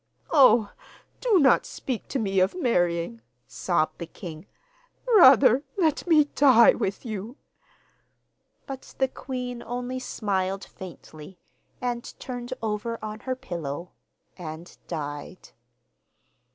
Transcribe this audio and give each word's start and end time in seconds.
'Oh, 0.31 0.71
do 1.19 1.37
not 1.37 1.63
speak 1.63 2.07
to 2.07 2.17
me 2.17 2.39
of 2.39 2.55
marrying,' 2.55 3.21
sobbed 3.45 3.99
the 3.99 4.07
king; 4.07 4.47
'rather 5.07 5.61
let 5.77 6.07
me 6.07 6.23
die 6.23 6.71
with 6.73 7.05
you!' 7.05 7.37
But 8.65 8.95
the 8.97 9.07
queen 9.07 9.61
only 9.61 9.99
smiled 9.99 10.63
faintly, 10.65 11.37
and 11.79 12.11
turned 12.19 12.51
over 12.63 12.97
on 13.05 13.19
her 13.19 13.35
pillow 13.35 13.91
and 14.35 14.75
died. 14.87 15.49